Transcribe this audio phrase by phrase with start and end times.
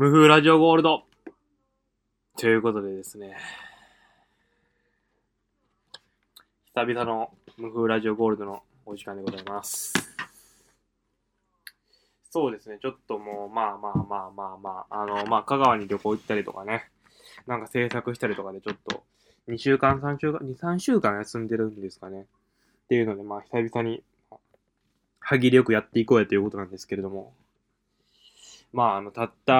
[0.00, 1.02] 無風ラジオゴールド。
[2.38, 3.36] ということでですね、
[6.72, 9.92] 久々の無風ラジオゴールドのお時間でございます。
[12.30, 16.84] そうですね、ちょっともう、まあまあまあまあまあ、あの、まあ、香川に旅行行ったりとかね、
[17.48, 19.02] なんか制作したりとかでちょっと、
[19.48, 22.20] 2週間、3週間、2、3週間休んでるんですかね。
[22.20, 22.24] っ
[22.86, 24.04] ていうので、まあ、久々に、
[25.18, 27.34] 歯切れよくやっていこうやということなんですけれども、
[28.72, 29.54] まあ、あの、たった、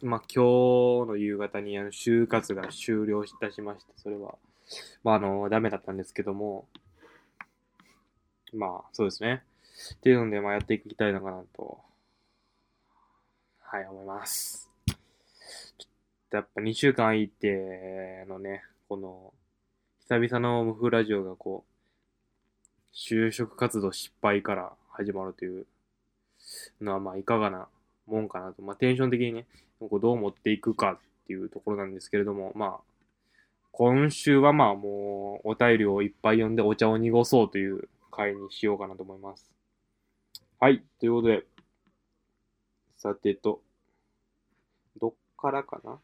[0.00, 0.38] まあ、今日
[1.08, 4.36] の夕方に、あの、就活が終了いたしまして、それは、
[5.02, 6.68] まあ、あの、ダメだったんですけども、
[8.54, 9.42] まあ、そうですね。
[9.94, 11.78] っていうので、まあ、やっていきたいのかなと、
[13.60, 14.70] はい、思います。
[14.86, 15.86] ちょっ
[16.30, 19.32] とやっぱ2週間空いてのね、この、
[20.08, 25.66] 久々の無風ラジオがこう、就職活動失敗から始まるという
[26.80, 27.68] のは、まあ、いかがな
[28.08, 28.62] もんかなと。
[28.62, 29.46] まあ、テンション的にね、
[29.78, 32.80] こうどう持っていくかっていうところなんですけれども、まあ、
[33.70, 39.48] 今週はまあもう、お便りをいっぱい読んでお茶を濁そうという回にしようかなと思います。
[40.58, 41.44] はい、ということで、
[42.96, 43.62] さてと、
[45.00, 46.00] どっからかな？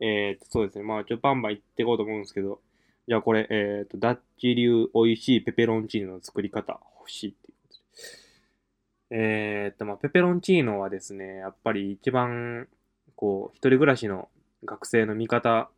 [0.00, 0.84] えーと、そうですね。
[0.84, 2.60] まあ、ちょバンバン行っていこうと思うんですけど、
[3.10, 9.16] じゃあこれ、えっ、と、ダッチ流美味しいペペロンチーノの作り方欲しいっていうことで。
[9.16, 12.68] えっ、と、まあ、ペペロンチーノはですね、やっぱり一番、
[13.16, 14.28] こう、一人暮らしの
[14.64, 15.70] 学生の味方、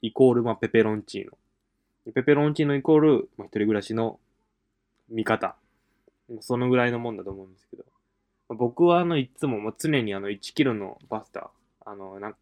[0.00, 2.12] イコール、まあ、ペペロンチーノ。
[2.14, 4.18] ペペロンチーノイコール、まあ、一人暮らしの
[5.10, 5.56] 味方。
[6.40, 7.84] そのぐらいのもんだと思うんですけど。
[8.48, 11.50] まあ僕は、あの、いつも、まあ、常にあの、1キロのパスタ、
[11.84, 12.38] あの、なんか、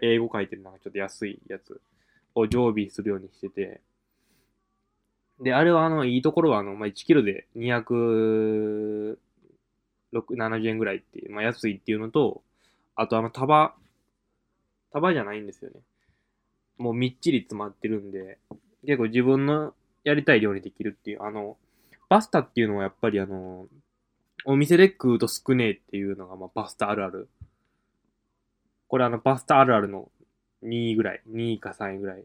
[0.00, 1.78] 英語書いてるなんかちょっと安いやつ
[2.38, 3.80] を常備するようにしてて、
[5.40, 9.16] で、あれはあの、いいところはあの、まあ、1キロで270
[10.68, 12.42] 円ぐらいっていう、まあ、安いっていうのと、
[12.96, 13.74] あとあの、束、
[14.92, 15.80] 束じゃないんですよね。
[16.78, 18.38] もうみっちり詰まってるんで、
[18.84, 19.74] 結構自分の
[20.04, 21.56] やりたい量にできるっていう、あの、
[22.08, 23.66] パスタっていうのはやっぱりあの、
[24.44, 27.28] お店で食うと少ねえっていうのが、まあ、パスタあるある。
[28.88, 30.10] これあの、パスタあるあるの
[30.62, 31.22] 2位ぐらい。
[31.30, 32.24] 2位か3位ぐらい。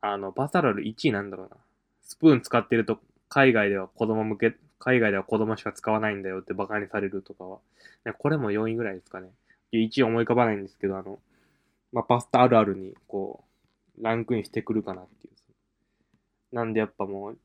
[0.00, 1.56] あの、パスタあるある1位なんだろうな。
[2.02, 7.58] スプーン使ってると、海外では子供向け、海外では子供しか使わないんだよってバカにされるとかは。
[8.18, 9.30] これも4位ぐらいですかね。
[9.72, 11.18] 1位思い浮かばないんですけど、あの、
[11.92, 13.44] まあ、パスタあるあるに、こ
[13.98, 16.54] う、ランクインしてくるかなっていう。
[16.54, 17.38] なんでやっぱもう、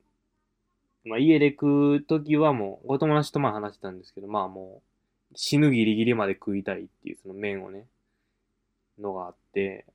[1.06, 4.82] まあ、家で食うときはもう、お友達とまあ話してたんですけど、まあも
[5.32, 7.86] う、死ぬギリギリまで食いたいっていうその麺をね、
[9.00, 9.86] のがあって、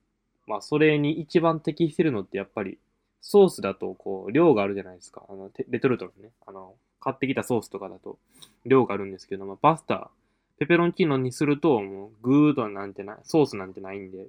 [0.46, 2.78] まあそれに一番適してるのってやっぱり、
[3.20, 5.22] ソースだとこう、量があるじゃないですか。
[5.28, 8.18] あの、レトルトのね、あの、買ってきたソースとかだと、
[8.64, 10.10] 量があるんですけど、まあパスタ、
[10.58, 14.28] ペペロンチーノにすると、もう、グーとなんてない、ソースなんてないんで、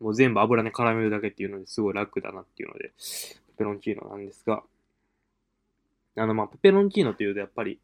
[0.00, 2.92] もう全部油に絡めるだけっていうのですごい楽だなっていうので、
[3.48, 4.62] ペペロンチーノなんですが、
[6.16, 7.78] あの、まあ、ペペロンチーノというとやっぱり、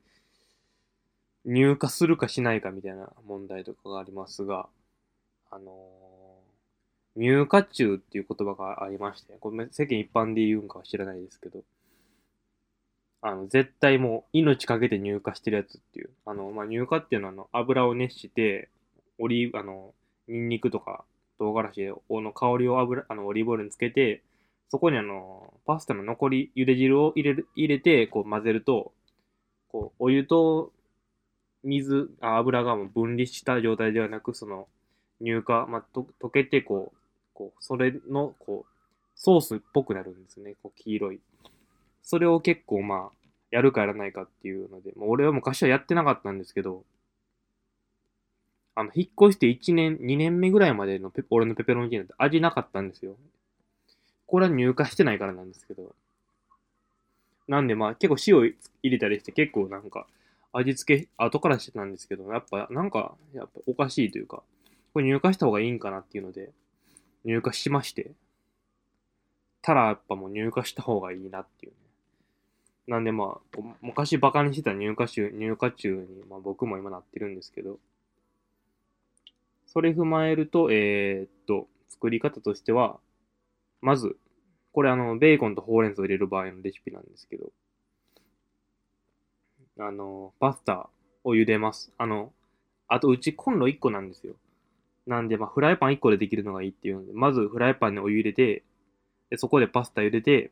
[1.44, 4.68] 入荷するかしないかみたいな問題とかがありますが、
[5.54, 6.14] あのー
[7.16, 11.64] 入荷中っていう言葉がありまして、これ世間一般で言うんかは知らないですけど、
[13.22, 18.68] あの、絶対もう命かけて入荷してるやつっていう、あの、まあ、入荷っていうのはあの、油を熱して、
[19.18, 19.94] オリーブ、あの、
[20.28, 21.04] ニンニクとか
[21.38, 24.22] 唐辛子の香りを油、あの、オリーブオイルにつけて、
[24.68, 28.92] そこにあの、パスタの残り、茹で汁を入れる、入れて、こう混ぜると、
[29.68, 30.72] こう、お湯と
[31.64, 34.68] 水、油がもう分離した状態ではなく、その、
[35.24, 36.96] 乳化、まあ、と溶けて、こう、
[37.34, 38.72] こう、それの、こう、
[39.16, 40.54] ソースっぽくなるんですね。
[40.62, 41.20] こう、黄色い。
[42.02, 46.84] それを結構、まあ、やるかやらないかっていうので、もう俺は昔はやってなかったんですけど、
[48.74, 53.16] あの、引っ越して1年、2年目ぐらいまでのペ俺のペペロンチーノって味なかったんですよ。
[54.26, 55.94] これは入荷してないからなんですけど。
[57.46, 60.06] なんでまあ結構塩入れたりして結構なんか
[60.52, 64.42] 味付け後からしてたんですけど、やっぱなんかやっぱおかしいというか、
[64.94, 66.52] これ入荷した方がいいんかなっていうので
[67.24, 68.12] 入荷しまして。
[69.64, 71.78] たらやっぱもう入荷した方がいいなっていうね。
[72.86, 77.78] なんでまあ、昔バカにしてた入荷中、入荷中に、まあ僕も今なってるんですけど、
[79.66, 82.98] それ踏まえると、えー、っと、作り方としては、
[83.80, 84.18] まず、
[84.72, 87.50] これあの、ベーコンとほうれん草を入れる場合のレシピなんですけど、
[89.78, 90.90] あの、パスタ
[91.24, 91.90] を茹でます。
[91.96, 92.34] あの、
[92.86, 94.34] あとうちコンロ1個なんですよ。
[95.06, 98.64] なんで、まあ、フライパン1個でできるのがいいっていうので、まずフライパンにお湯入れて、
[99.30, 100.50] でそこでパスタ茹でて、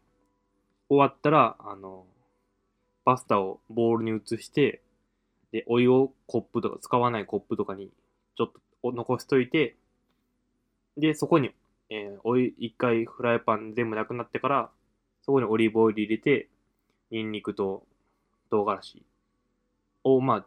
[0.89, 2.05] 終わったら、あの、
[3.05, 4.83] パスタをボウルに移して、
[5.53, 7.91] で、お湯をコップとか、使わないコップとかに
[8.37, 8.53] ちょっ
[8.83, 9.77] と残しといて、
[10.97, 11.55] で、そこに、
[11.89, 14.71] えー、お湯、一回フライパン全部なくなってから、
[15.23, 16.49] そこにオリーブオイル入れて、
[17.11, 17.87] ニンニクと
[18.51, 19.03] 唐辛子
[20.05, 20.47] を、まあ、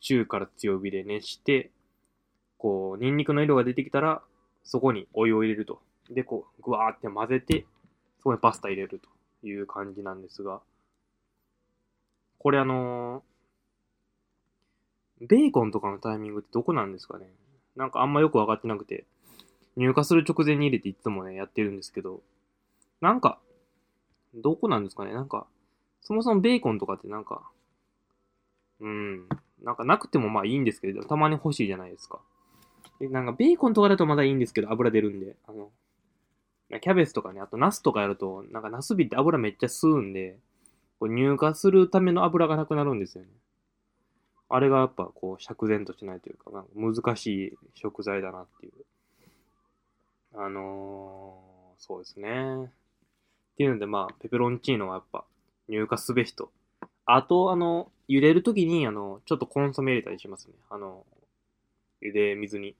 [0.00, 1.70] 中から強火で熱して、
[2.62, 4.22] こう、ニンニクの色が出てきたら、
[4.62, 5.82] そこにお湯を入れると。
[6.08, 7.66] で、こう、ぐわーって混ぜて、
[8.18, 9.08] そこにパスタ入れると
[9.44, 10.60] いう感じなんですが、
[12.38, 17.26] これあのー、ベーコンとかのタイミングってどこなんですかね？
[17.74, 19.06] なんかあんまよくわかってなくて、
[19.76, 22.22] 入荷する直前に入れていつもね、やってるんですけど、
[23.00, 23.40] なんか、
[24.34, 25.12] どこなんですかね？
[25.12, 25.48] なんか、
[26.00, 27.42] そもそもベーコンとかってなんか、
[28.80, 29.28] うん、
[29.62, 32.20] なんかなくてもまあいいんですけど、たまに欲しいじゃないですか。
[33.00, 35.70] で、なんかベーコンとかだとまだいいんですけど、油出るんで、あの、
[36.80, 40.38] キャベツとかね、あとナスとかやると、なんかナスビって油めっちゃ吸うんで、
[40.98, 43.30] こう入荷するための油がなくなるんですよね。
[44.48, 48.72] あれがやっぱこう釈然としないというか、なんか難しい食材だなっていう。
[50.34, 52.64] あのー、そうですね。
[52.64, 52.68] っ
[53.56, 55.24] ていうのでまあ、ペペロンチーノはやっぱ
[55.68, 56.50] 入荷すべしと。
[57.04, 60.54] あと、あの、茹でるときに、あの、ちょっとコンソメ入れたりしますね。
[60.70, 61.04] あの、
[62.02, 62.76] 茹で水に。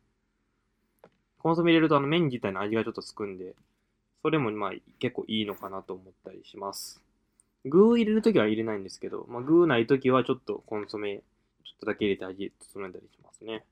[1.42, 3.56] コンソメ入れるとあの麺自体の味がちょっとつくんで、
[4.22, 7.00] それもまあ結構いいのかなと思ったりします。
[7.64, 11.22] 具入れるときは入れないんですけど、まあ具ないときはちょっとコンソメちょ
[11.76, 13.64] っとだけ入れて味整えたりしますね。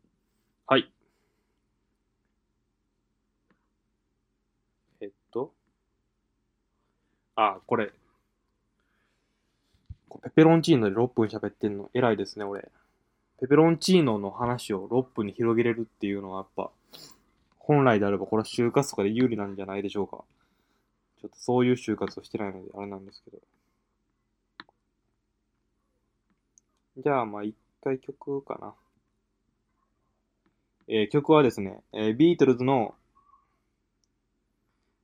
[0.66, 0.90] はい。
[5.00, 5.52] えっと。
[7.36, 7.92] あ、これ。
[10.24, 12.68] ペペロンチーノで6分喋ってんの偉いですね、俺。
[13.40, 16.70] ペペロンチーノの話を6分に広げれるっていうのはやっぱ、
[17.70, 20.24] 本来であればこれは就活とかで有利なんじゃないでしょうか。
[21.20, 23.38] ちょっとそういう就活をしてないのであれなんですけど。
[26.96, 28.74] じゃあまあ一回曲かな。
[30.88, 32.96] えー、曲はですね、えー、ビートルズの、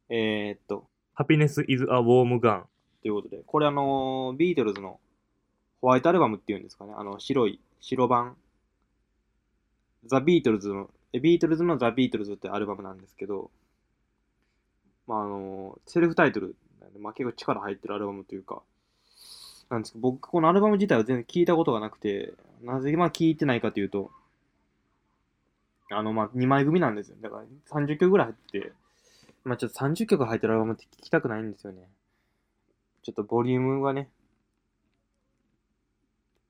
[0.08, 2.64] えー、っと、Happiness is a Warm Gun
[3.02, 4.98] ということで、これあのー、ビートルズの
[5.80, 8.36] ホワイトアルバムっていうんですかね、あの、白い、白版、
[10.06, 13.50] ザ・ビートルズの、ビートルズのザ・ビートルズってアルバムなんですけど、
[15.06, 18.62] まあ、あの、セルフタイトルなんで、まあ、結構力入ってるアルバムというか、
[19.70, 24.10] なんですけど、僕、このアルバム自体は全然聞いたことがなくて、なぜまあ聞いてないかというと、
[25.90, 27.16] あの、まあ、2枚組なんですよ。
[27.20, 28.72] だから30曲ぐらい入ってて、
[29.44, 31.88] まあちょっと30曲入ってるアルバムって聞きたくないんですよね。
[33.02, 34.08] ちょっとボリュームがね、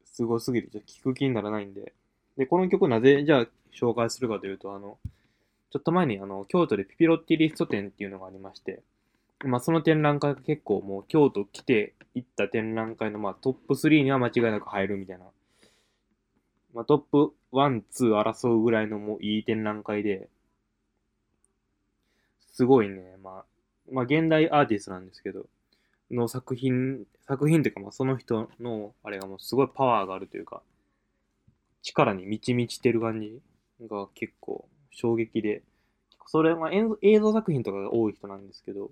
[0.05, 1.93] すごすぎて、ちょっと聞く気にならないんで。
[2.38, 3.47] で、この曲なぜ、じゃあ
[3.78, 4.99] 紹介するかというと、あの、
[5.70, 8.82] ちょっと前にあの、京都でピピロッティリスト展っていうのがありまして、
[9.44, 15.26] まあその展覧会が結構もう京都来て行った展覧会のまあトップ3には間違いなく入るみたいな。
[16.73, 20.28] まあトップ1、2争うぐらいのもういい展覧会で、
[22.52, 23.44] すごいね、まあ、
[23.93, 25.47] まあ現代アーティストなんですけど、
[26.11, 30.62] の作品、作品っていうかまあその人のあれがもうすごいパワーがあるというか、
[31.83, 33.40] 力に満ち満ちてる感じ
[33.80, 35.62] が結構衝撃で、
[36.26, 38.90] それは映像作品とかが多い人なんですけど、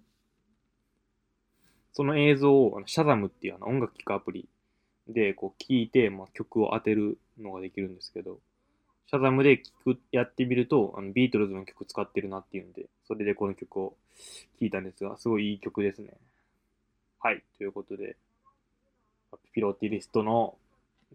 [1.92, 4.48] その映像をあのシャザムっていうあの音楽聴くアプリ
[5.08, 8.40] でこう聴いて、まあ、曲を当てるのができるんですけど、
[9.06, 13.96] シャザムで聴く、やってみると、あのビートルズの曲使ってるなっていうんで、それでこの曲を
[14.58, 16.10] 聴いたんですが、すごいいい曲ですね。
[17.20, 17.42] はい。
[17.58, 18.16] ということで、
[19.52, 20.56] ピロティリストの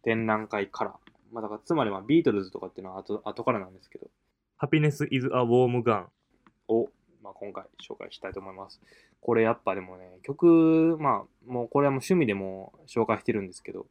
[0.03, 0.95] 展覧会から、
[1.31, 4.09] まあ、だからつまりまあビートルズとかっていうのは後後からなんですけど、
[4.59, 6.05] Happiness is a Warm Gun
[6.67, 6.89] を、
[7.23, 8.81] まあ、今回紹介したいと思います。
[9.21, 13.85] これやっぱでもね、曲、まあ、もうこれはもう趣味でも紹介してるんですけど、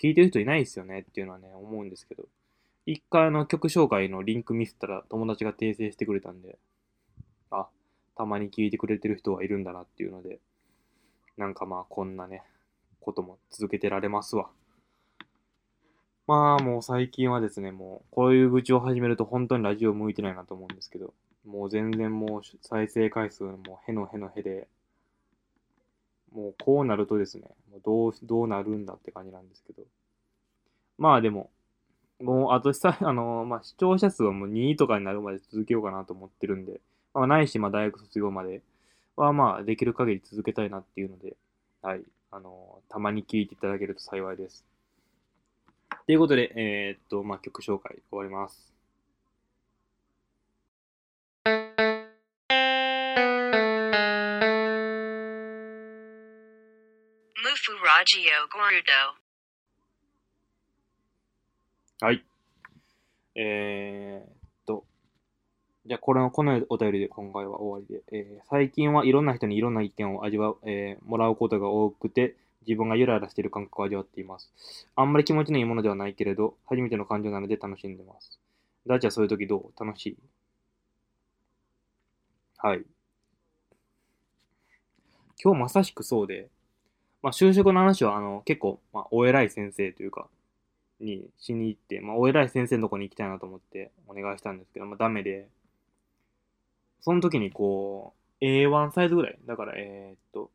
[0.00, 2.24] 聴いてる人いないですよねっていうのはね、思うんですけど、
[2.86, 6.58] 一回の曲紹介のリンク見せたら友達が訂正してくれたんで、
[7.50, 7.68] あ、
[8.16, 10.40] たまに聴いてくれてる人はいるんだなっていうので、
[11.36, 12.42] なんかまあこんなね、
[13.00, 14.50] ことも続けてられますわ。
[16.30, 21.12] まあもう最近はですね、もうこういう愚痴を始めると本当にラジオ向いてないなと思うんですけど、
[21.44, 24.68] もう全然もう再生回数もへのへのへで、
[26.32, 29.82] もうこうなるとですね、もうどう、どうなるんだって感じなんですけど。
[30.98, 31.50] まあでも、
[32.20, 36.80] もうあとさ、 あの、まあ視聴者数はもう2とかになるまで続けようかなと思ってるんで、
[37.12, 38.62] まあないし、まあ大学卒業まで
[39.16, 41.36] はまあできる限り続けたいなっていうので、
[41.82, 44.69] はい、あの、たまに聞いていただけると幸いです。
[46.10, 48.74] ということで、えー、っと、まあ、曲紹介終わります。
[62.00, 62.24] はい。
[63.36, 64.34] えー、っ
[64.66, 64.84] と。
[65.86, 68.02] じゃあ、これの、このお便りで今回は終わりで。
[68.10, 72.34] えー最近はいろんな人にいろんな意見を味わう、えーもらうことが多くて、
[72.66, 74.52] 自分がゆらゆらしている感覚を味わっています。
[74.96, 78.38] あんまり気持ちのいいものではないけれど、初めての感情なので楽しんでます。
[78.86, 79.84] ダーチはそういう時どう？
[79.84, 80.16] 楽しい
[82.58, 82.84] はい。
[85.42, 86.50] 今日まさしくそうで、
[87.22, 90.28] まあ、就職の話は、あの、結構、まあ、お偉い先生というか、
[91.00, 95.48] にしに行って、まあ、お偉い先生のとこに行きたいなと思ってお願いしたんですけど、まあ、ダメで、
[97.00, 100.50] その時にこう、A1 サイズぐらい、だから、えっと、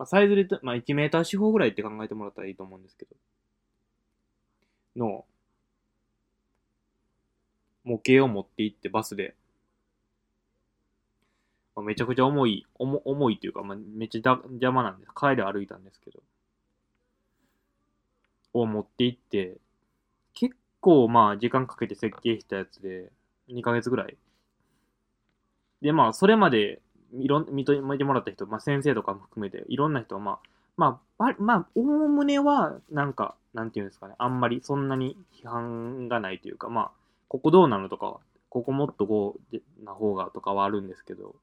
[0.00, 3.14] まあ、サイズで、まあ、1メーター四方ぐらいって考えてもらったらいいと思うんですけど、
[4.96, 5.26] の、
[7.84, 9.34] 模型を持って行ってバスで、
[11.76, 15.12] まあ、めちゃくちゃ重い、重重いっていうか、まあ、めっちゃだ邪魔なんです。
[15.14, 16.22] 帰り歩いたんですけど、
[18.54, 19.58] を持って行って、
[20.34, 23.12] 結構まあ時間かけて設計したやつで、
[23.48, 24.16] 2ヶ月ぐらい。
[25.82, 26.80] で、まあ、それまで、
[27.18, 30.38] いろん、見と見てもらった人、まあ先生とかも含めて、いろんな人はまあ、
[30.76, 36.90] まあ、まあ、おおむねは、なんか、なんていうんですかね、あんまりそんなに批判がないというか、まあ、
[37.28, 41.36] ここどうなのとか、ここもっとこうな方がとかはあるんですけど、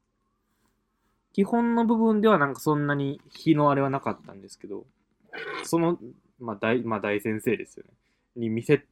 [1.33, 4.85] 基本の部分ではなんかそんなに日のあれはなかったんですけど、
[5.63, 5.99] その、
[6.39, 7.93] まあ大、まあ大先生ですよね。
[8.35, 8.83] に見せ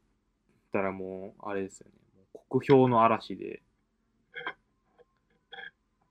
[0.71, 1.93] たらもう、あれですよね。
[2.33, 3.61] もう国評の嵐で、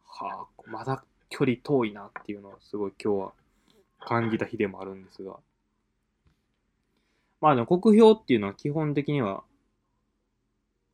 [0.05, 3.33] はあ、まだ距離遠いなっていうのはすごい今日は
[4.01, 5.37] 感じた日でもあるんですが。
[7.41, 9.43] まあでも国評っていうのは基本的には、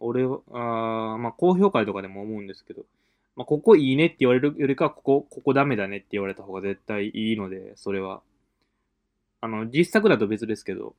[0.01, 2.83] 俺は、あまあ高評価とかでも思うんですけど、
[3.37, 8.23] まあここいいねって言われるよりかは、ここ、ここダメだねって言われた方が絶対いいので、それは。
[9.43, 10.95] あの、実作だと別ですけど、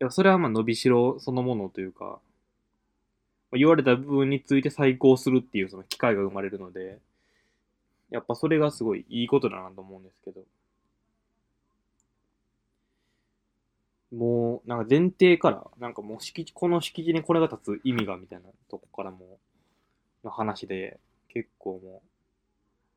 [0.00, 2.20] いや、それはまあ伸びしろそのものというか、
[3.52, 6.98] 言われた部分について再考するっていうその機会が生まれるので、
[8.10, 10.42] やっぱそれがすごいいいことだなと思うんですけど。
[14.12, 19.38] もう、なんか前提から、なんかもう敷地、この敷地にこれが立つ意味がみたいなとこからも、
[20.24, 22.02] の話で、結構も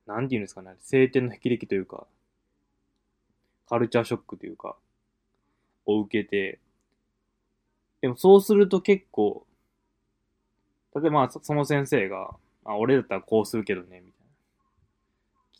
[0.07, 2.07] う、なんていうんですかね、晴天の霹靂というか、
[3.67, 4.77] カルチャーショックというか、
[5.85, 6.59] を受けて、
[8.01, 9.45] でもそうすると結構、
[10.95, 14.11] 例えばその先生が、あ、俺だったらこうするけどね、みたいな。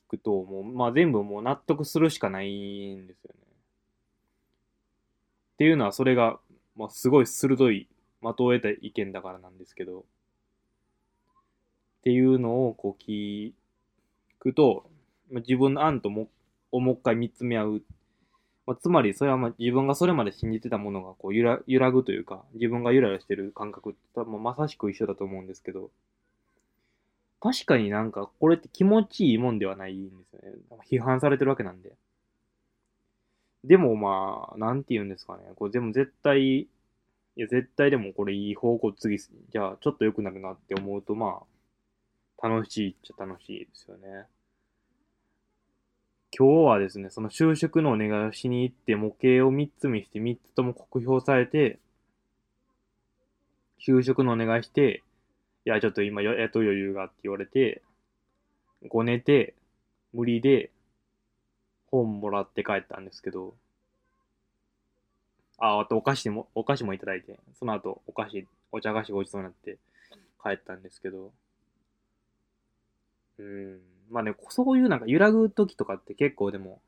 [0.07, 3.39] 聞くと、もう、まあ全部もう納得するしかないんですよね。
[5.53, 6.39] っていうのはそれが、
[6.75, 7.87] まあすごい鋭い
[8.21, 10.03] 的を得た意見だからなんですけど、っ
[12.03, 13.53] ていうのをこう聞
[14.39, 14.89] くと、
[15.29, 16.27] 自分の案とも、
[16.71, 17.81] をもう一回見つめ合う
[18.71, 25.91] まあ、つまり、それはまあ自分がそれまで信じてたものがこう揺ら揺らぐというか、自分がゆらゆらしてる感覚って多分まさしく一緒だと思うんですけど、
[27.41, 30.57] 確かになんかこれって気持ちいいもんではないんですよね。
[30.89, 31.91] 批判されてるわけなんで。
[33.65, 35.43] でもまあ、なんて言うんですかね。
[35.55, 36.67] これでも絶対、い
[37.35, 41.41] や絶対でもこれいい方向次、じゃあちょっと良くなるなって思うとま
[42.41, 44.27] あ、楽しいっちゃ楽しいですよね。
[46.37, 51.79] 今日はですね、その就職のお願いをしに行って、模型を3つ見して、3つとも酷評されて、
[53.85, 55.03] 就職のお願いして、
[55.65, 57.81] いや、ちょっと今、ややっと余裕がって言われて、
[58.89, 59.55] ご寝て、
[60.13, 60.71] 無理で、
[61.91, 63.53] 本もらって帰ったんですけど、
[65.59, 69.77] あ、あとお菓子も、お菓子もいただいて、その後、お菓子、お茶菓子ごちそうになって
[70.43, 71.31] 帰ったんですけど、
[73.37, 74.00] うん。
[74.11, 76.81] まあね、そういうなんか揺らぐ時とかって結構でも、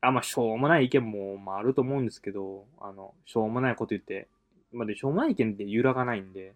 [0.00, 4.28] あ、まあ、しょうもない意見も、まあ、あると思うんですけど、あの、しょうもないこと言って、
[4.72, 6.54] まあ、で、しょうもない意見って揺らがないんで、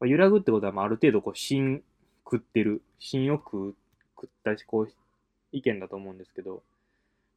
[0.00, 1.82] まあ、揺らぐってことは、まあ、ある程度、こう、芯
[2.24, 3.74] 食ってる、芯を食う、
[4.16, 4.92] 食ったし、こう、
[5.52, 6.62] 意見だと思うんですけど、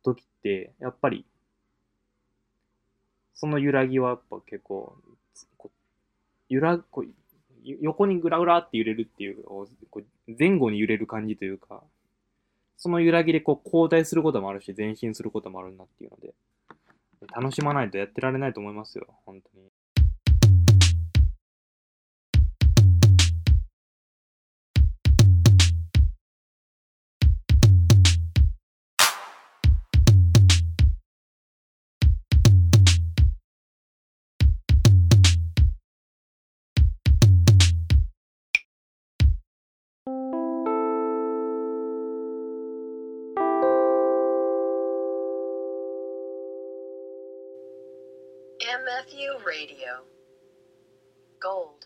[0.04, 1.26] 時って、やっぱり、
[3.34, 4.96] その揺らぎはやっぱ結構、
[5.58, 5.72] こ
[6.48, 7.08] 揺ら、こう、
[7.82, 9.68] 横にグラグラって揺れるっていう、こ
[10.00, 10.04] う
[10.38, 11.84] 前後に揺れる感じというか、
[12.78, 16.34] その揺らぎでこう交代することもあるし、前進することもあるんだっていうので、
[17.36, 19.70] 楽しまないとやってられないと思いますよ、本当に。
[48.98, 50.06] MFU Radio.
[51.40, 51.86] Gold.